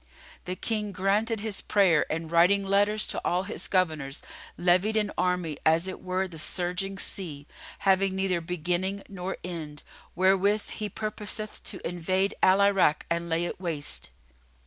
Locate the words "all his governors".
3.23-4.23